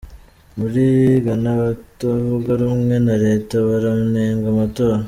Muri 0.57 0.83
gana 1.25 1.49
Abatavuga 1.57 2.51
rumwe 2.61 2.95
na 3.05 3.15
leta 3.25 3.55
baranenga 3.67 4.45
amatora 4.55 4.95